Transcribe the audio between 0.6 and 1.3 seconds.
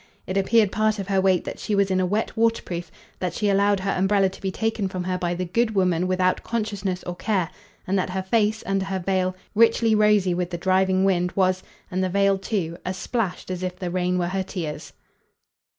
part of her